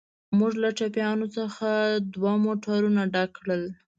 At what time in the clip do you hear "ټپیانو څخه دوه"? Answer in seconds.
0.77-2.33